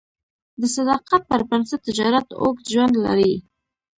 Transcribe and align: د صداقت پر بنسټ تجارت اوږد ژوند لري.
د 0.59 0.61
صداقت 0.75 1.21
پر 1.29 1.41
بنسټ 1.49 1.79
تجارت 1.87 2.27
اوږد 2.41 2.65
ژوند 2.73 2.93
لري. 3.05 3.33